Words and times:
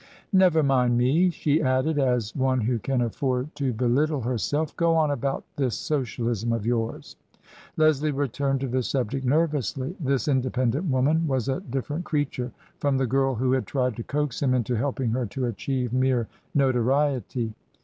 "Never 0.33 0.63
mind 0.63 0.97
me," 0.97 1.29
she 1.29 1.61
added, 1.61 1.99
as 1.99 2.35
one 2.35 2.61
who 2.61 2.79
can 2.79 3.01
afford 3.01 3.53
to 3.53 3.71
belittle 3.71 4.21
herself; 4.21 4.75
"go 4.75 4.95
on 4.95 5.11
about 5.11 5.43
this 5.57 5.77
Socialism 5.77 6.51
of 6.51 6.65
yours." 6.65 7.17
Leslie 7.77 8.09
returned 8.09 8.61
to 8.61 8.67
the 8.67 8.81
subject 8.81 9.23
nervously. 9.27 9.95
This 9.99 10.27
in 10.27 10.41
dependent 10.41 10.89
woman 10.89 11.27
was 11.27 11.47
a 11.49 11.59
different 11.61 12.03
creature 12.05 12.51
from 12.79 12.97
the 12.97 13.05
girl 13.05 13.35
who 13.35 13.51
had 13.51 13.67
tried 13.67 13.95
to 13.97 14.03
coax 14.03 14.41
him 14.41 14.55
into 14.55 14.73
helping 14.73 15.11
her 15.11 15.27
to 15.27 15.45
achieve 15.45 15.93
mere 15.93 16.27
notoriety. 16.55 17.53